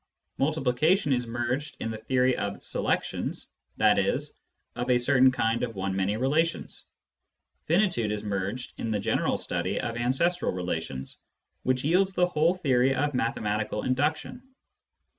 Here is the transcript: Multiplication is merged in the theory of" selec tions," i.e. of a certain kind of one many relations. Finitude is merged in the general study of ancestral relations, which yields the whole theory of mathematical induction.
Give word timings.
Multiplication 0.39 1.13
is 1.13 1.27
merged 1.27 1.77
in 1.79 1.91
the 1.91 1.97
theory 1.99 2.35
of" 2.35 2.53
selec 2.73 3.03
tions," 3.03 3.47
i.e. 3.79 4.17
of 4.75 4.89
a 4.89 4.97
certain 4.97 5.29
kind 5.31 5.61
of 5.61 5.75
one 5.75 5.95
many 5.95 6.17
relations. 6.17 6.85
Finitude 7.67 8.11
is 8.11 8.23
merged 8.23 8.73
in 8.79 8.89
the 8.89 8.97
general 8.97 9.37
study 9.37 9.79
of 9.79 9.95
ancestral 9.95 10.53
relations, 10.53 11.19
which 11.61 11.83
yields 11.83 12.13
the 12.13 12.25
whole 12.25 12.55
theory 12.55 12.95
of 12.95 13.13
mathematical 13.13 13.83
induction. 13.83 14.41